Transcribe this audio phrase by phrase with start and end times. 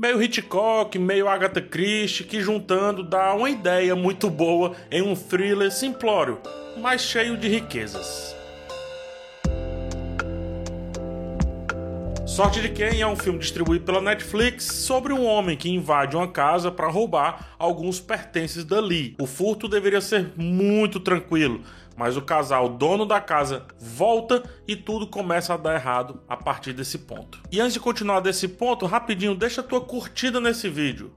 [0.00, 5.70] Meio Hitchcock, meio Agatha Christie, que juntando dá uma ideia muito boa em um thriller
[5.70, 6.40] simplório,
[6.78, 8.34] mas cheio de riquezas.
[12.26, 16.28] Sorte de Quem é um filme distribuído pela Netflix sobre um homem que invade uma
[16.28, 19.14] casa para roubar alguns pertences dali.
[19.20, 21.60] O furto deveria ser muito tranquilo,
[22.00, 26.72] mas o casal, dono da casa, volta e tudo começa a dar errado a partir
[26.72, 27.42] desse ponto.
[27.52, 31.14] E antes de continuar desse ponto, rapidinho, deixa a tua curtida nesse vídeo.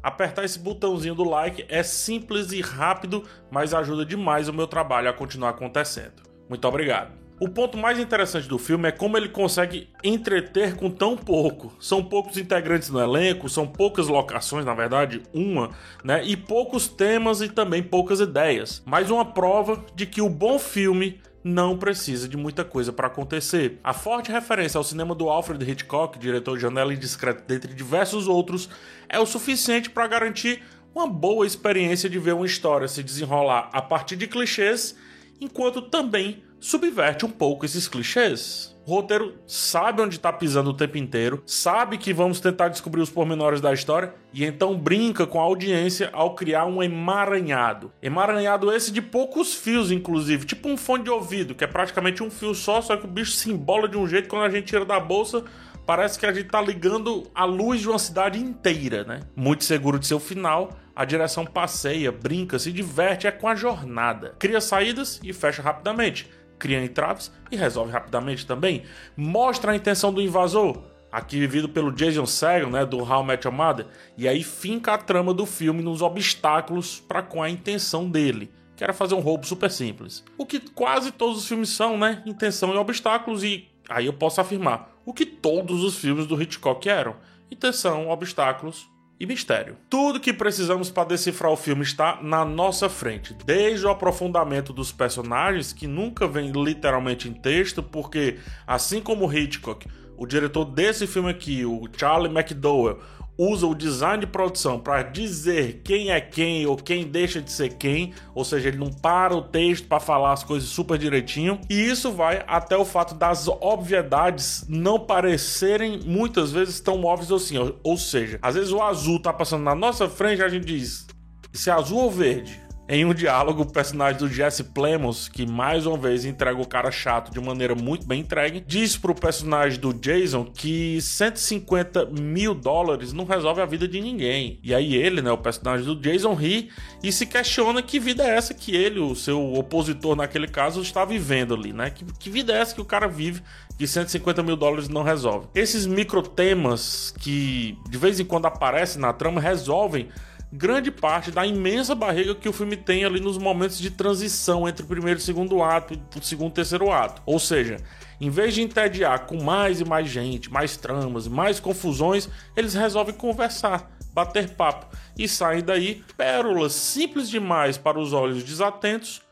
[0.00, 5.10] Apertar esse botãozinho do like é simples e rápido, mas ajuda demais o meu trabalho
[5.10, 6.22] a continuar acontecendo.
[6.48, 7.19] Muito obrigado.
[7.40, 11.74] O ponto mais interessante do filme é como ele consegue entreter com tão pouco.
[11.80, 15.70] São poucos integrantes no elenco, são poucas locações, na verdade, uma,
[16.04, 16.22] né?
[16.22, 18.82] E poucos temas e também poucas ideias.
[18.84, 23.80] Mais uma prova de que o bom filme não precisa de muita coisa para acontecer.
[23.82, 28.68] A forte referência ao cinema do Alfred Hitchcock, diretor de Janela Indiscreta, dentre diversos outros,
[29.08, 30.62] é o suficiente para garantir
[30.94, 34.94] uma boa experiência de ver uma história se desenrolar a partir de clichês,
[35.40, 38.76] enquanto também subverte um pouco esses clichês.
[38.86, 43.10] O roteiro sabe onde está pisando o tempo inteiro, sabe que vamos tentar descobrir os
[43.10, 47.92] pormenores da história e então brinca com a audiência ao criar um emaranhado.
[48.02, 52.30] Emaranhado esse de poucos fios, inclusive, tipo um fone de ouvido, que é praticamente um
[52.30, 54.84] fio só, só que o bicho se embola de um jeito quando a gente tira
[54.84, 55.44] da bolsa.
[55.86, 59.20] Parece que a gente tá ligando a luz de uma cidade inteira, né?
[59.34, 64.34] Muito seguro de seu final, a direção passeia, brinca, se diverte é com a jornada.
[64.38, 66.28] Cria saídas e fecha rapidamente
[66.60, 68.84] cria entraves e resolve rapidamente também.
[69.16, 73.56] Mostra a intenção do invasor, aqui vivido pelo Jason Segel, né, do How Met Your
[73.56, 78.52] Mother, e aí finca a trama do filme nos obstáculos para com a intenção dele,
[78.76, 80.22] que era fazer um roubo super simples.
[80.38, 84.40] O que quase todos os filmes são, né, intenção e obstáculos e aí eu posso
[84.40, 87.16] afirmar, o que todos os filmes do Hitchcock eram,
[87.50, 88.86] intenção, obstáculos
[89.20, 89.76] e mistério.
[89.90, 94.90] Tudo que precisamos para decifrar o filme está na nossa frente, desde o aprofundamento dos
[94.90, 99.86] personagens, que nunca vem literalmente em texto, porque assim como Hitchcock,
[100.16, 102.98] o diretor desse filme aqui, o Charlie McDowell,
[103.40, 107.70] usa o design de produção para dizer quem é quem ou quem deixa de ser
[107.70, 111.74] quem, ou seja, ele não para o texto para falar as coisas super direitinho, e
[111.74, 117.96] isso vai até o fato das obviedades não parecerem muitas vezes tão óbvias assim, ou
[117.96, 121.06] seja, às vezes o azul tá passando na nossa frente e a gente diz
[121.52, 122.69] se é azul ou verde.
[122.92, 126.90] Em um diálogo, o personagem do Jesse Plemons, que mais uma vez entrega o cara
[126.90, 133.12] chato de maneira muito bem entregue, diz pro personagem do Jason que 150 mil dólares
[133.12, 134.58] não resolve a vida de ninguém.
[134.60, 136.68] E aí ele, né, o personagem do Jason, ri
[137.00, 141.04] e se questiona que vida é essa que ele, o seu opositor naquele caso, está
[141.04, 141.90] vivendo ali, né?
[141.90, 143.40] Que, que vida é essa que o cara vive
[143.78, 145.46] que 150 mil dólares não resolve?
[145.54, 150.08] Esses micro temas que de vez em quando aparecem na trama resolvem
[150.52, 154.84] grande parte da imensa barriga que o filme tem ali nos momentos de transição entre
[154.84, 157.22] o primeiro e segundo ato e o segundo e terceiro ato.
[157.24, 157.76] Ou seja,
[158.20, 163.14] em vez de entediar com mais e mais gente, mais tramas, mais confusões, eles resolvem
[163.14, 169.22] conversar, bater papo e saem daí pérolas simples demais para os olhos desatentos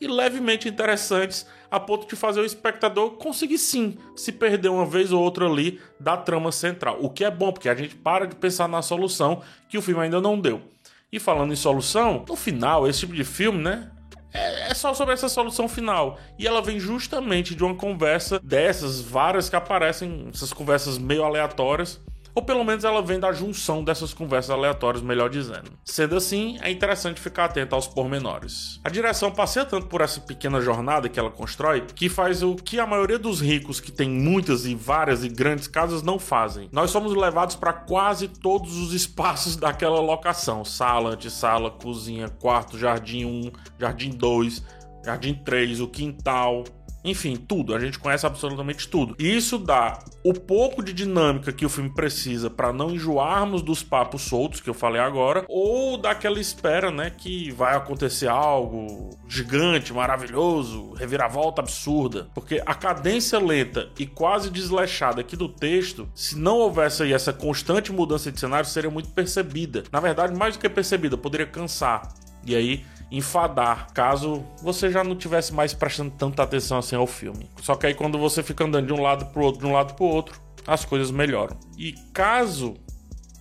[0.00, 5.12] e levemente interessantes a ponto de fazer o espectador conseguir sim se perder uma vez
[5.12, 6.98] ou outra ali da trama central.
[7.00, 10.02] O que é bom, porque a gente para de pensar na solução que o filme
[10.02, 10.62] ainda não deu.
[11.10, 13.90] E falando em solução, no final, esse tipo de filme, né?
[14.32, 16.18] É, é só sobre essa solução final.
[16.38, 22.00] E ela vem justamente de uma conversa dessas, várias que aparecem, essas conversas meio aleatórias
[22.36, 25.72] ou pelo menos ela vem da junção dessas conversas aleatórias, melhor dizendo.
[25.82, 28.78] Sendo assim, é interessante ficar atento aos pormenores.
[28.84, 32.78] A direção passeia tanto por essa pequena jornada que ela constrói, que faz o que
[32.78, 36.68] a maioria dos ricos que tem muitas e várias e grandes casas não fazem.
[36.70, 43.24] Nós somos levados para quase todos os espaços daquela locação: sala, antessala, cozinha, quarto, jardim
[43.24, 44.62] 1, jardim 2,
[45.02, 46.64] jardim 3, o quintal,
[47.10, 47.74] enfim, tudo.
[47.74, 49.14] A gente conhece absolutamente tudo.
[49.18, 53.82] E isso dá o pouco de dinâmica que o filme precisa para não enjoarmos dos
[53.82, 59.92] papos soltos que eu falei agora, ou daquela espera, né, que vai acontecer algo gigante,
[59.92, 62.28] maravilhoso, reviravolta absurda.
[62.34, 67.32] Porque a cadência lenta e quase desleixada aqui do texto, se não houvesse aí essa
[67.32, 69.84] constante mudança de cenário, seria muito percebida.
[69.92, 72.12] Na verdade, mais do que percebida, poderia cansar.
[72.46, 77.48] E aí enfadar, caso você já não tivesse mais prestando tanta atenção assim ao filme.
[77.60, 79.94] Só que aí quando você fica andando de um lado pro outro, de um lado
[79.94, 81.56] pro outro, as coisas melhoram.
[81.78, 82.74] E caso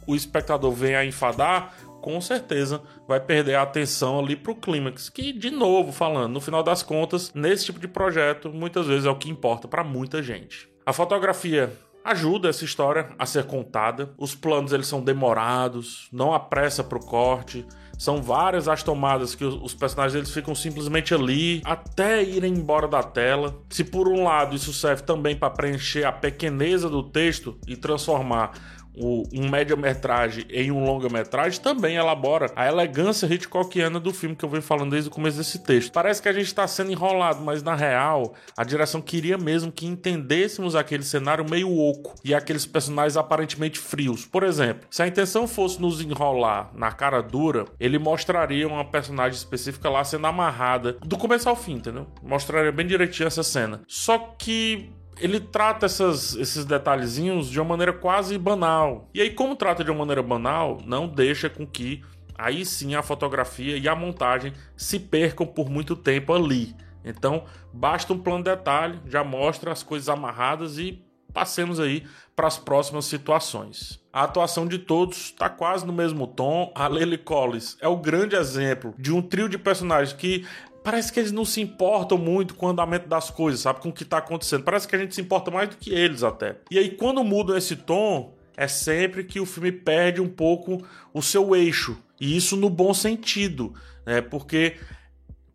[0.05, 5.33] o espectador venha a enfadar, com certeza vai perder a atenção ali pro clímax, que
[5.33, 9.15] de novo falando, no final das contas, nesse tipo de projeto, muitas vezes é o
[9.15, 10.69] que importa para muita gente.
[10.85, 11.73] A fotografia
[12.03, 14.13] ajuda essa história a ser contada.
[14.15, 17.65] Os planos eles são demorados, não há pressa pro corte.
[17.97, 23.03] São várias as tomadas que os personagens eles ficam simplesmente ali até irem embora da
[23.03, 23.55] tela.
[23.69, 28.53] Se por um lado isso serve também para preencher a pequeneza do texto e transformar
[28.97, 34.49] o, um média-metragem em um longa-metragem também elabora a elegância Hitchcockiana do filme que eu
[34.49, 35.91] venho falando desde o começo desse texto.
[35.91, 39.85] Parece que a gente está sendo enrolado, mas na real, a direção queria mesmo que
[39.85, 44.25] entendêssemos aquele cenário meio oco e aqueles personagens aparentemente frios.
[44.25, 49.37] Por exemplo, se a intenção fosse nos enrolar na cara dura, ele mostraria uma personagem
[49.37, 52.07] específica lá sendo amarrada do começo ao fim, entendeu?
[52.23, 53.81] Mostraria bem direitinho essa cena.
[53.87, 54.89] Só que
[55.19, 59.09] ele trata essas, esses detalhezinhos de uma maneira quase banal.
[59.13, 62.03] E aí, como trata de uma maneira banal, não deixa com que
[62.37, 66.75] aí sim a fotografia e a montagem se percam por muito tempo ali.
[67.03, 71.04] Então, basta um plano de detalhe, já mostra as coisas amarradas e
[71.35, 73.99] passemos aí para as próximas situações.
[74.11, 76.71] A atuação de todos está quase no mesmo tom.
[76.73, 80.47] A Lily Collins é o grande exemplo de um trio de personagens que
[80.81, 83.81] parece que eles não se importam muito com o andamento das coisas, sabe?
[83.81, 84.63] Com o que está acontecendo.
[84.63, 86.57] Parece que a gente se importa mais do que eles até.
[86.71, 90.81] E aí, quando mudam esse tom, é sempre que o filme perde um pouco
[91.13, 91.97] o seu eixo.
[92.21, 93.73] E isso no bom sentido,
[94.05, 94.21] né?
[94.21, 94.77] Porque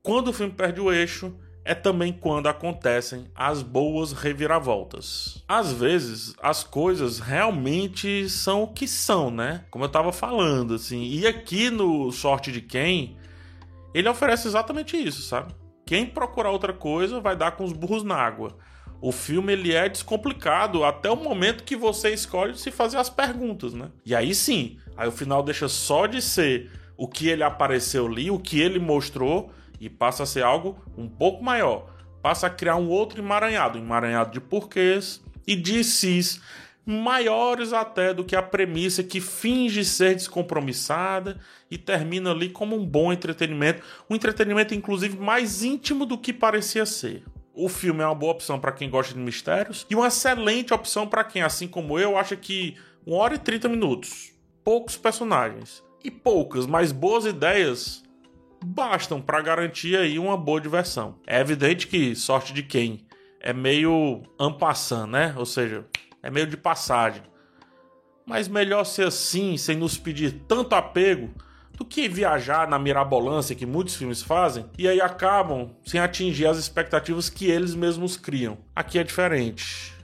[0.02, 1.34] quando o filme perde o eixo,
[1.64, 5.42] é também quando acontecem as boas reviravoltas.
[5.46, 9.64] Às vezes, as coisas realmente são o que são, né?
[9.70, 11.02] Como eu tava falando, assim.
[11.02, 13.16] E aqui no Sorte de Quem,
[13.94, 15.54] ele oferece exatamente isso, sabe?
[15.84, 18.56] Quem procurar outra coisa vai dar com os burros na água.
[19.02, 23.72] O filme ele é descomplicado até o momento que você escolhe se fazer as perguntas,
[23.72, 23.90] né?
[24.04, 28.30] E aí sim, aí o final deixa só de ser o que ele apareceu ali,
[28.30, 31.86] o que ele mostrou e passa a ser algo um pouco maior.
[32.22, 36.40] Passa a criar um outro emaranhado, um emaranhado de porquês e de sis
[36.84, 41.38] maiores até do que a premissa que finge ser descompromissada
[41.70, 46.84] e termina ali como um bom entretenimento, um entretenimento inclusive mais íntimo do que parecia
[46.84, 47.22] ser.
[47.54, 51.06] O filme é uma boa opção para quem gosta de mistérios e uma excelente opção
[51.06, 54.32] para quem, assim como eu, acha que 1 hora e 30 minutos,
[54.64, 58.02] poucos personagens e poucas, mas boas ideias
[58.64, 61.18] bastam para garantir aí uma boa diversão.
[61.26, 63.06] É evidente que sorte de quem
[63.40, 65.34] é meio ampassando, né?
[65.36, 65.84] Ou seja,
[66.22, 67.22] é meio de passagem.
[68.26, 71.30] Mas melhor ser assim, sem nos pedir tanto apego,
[71.80, 76.58] do que viajar na mirabolância que muitos filmes fazem e aí acabam sem atingir as
[76.58, 78.58] expectativas que eles mesmos criam.
[78.76, 79.94] Aqui é diferente.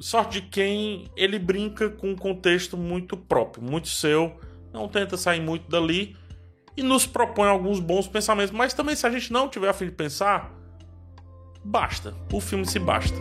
[0.00, 4.40] Sorte de quem ele brinca com um contexto muito próprio, muito seu,
[4.72, 6.16] não tenta sair muito dali
[6.76, 9.86] e nos propõe alguns bons pensamentos, mas também se a gente não tiver a fim
[9.86, 10.52] de pensar,
[11.64, 13.16] basta, o filme se basta.